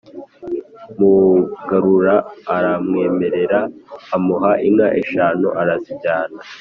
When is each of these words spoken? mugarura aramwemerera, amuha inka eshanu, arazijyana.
mugarura 0.99 2.15
aramwemerera, 2.55 3.59
amuha 4.15 4.51
inka 4.67 4.87
eshanu, 5.01 5.47
arazijyana. 5.61 6.39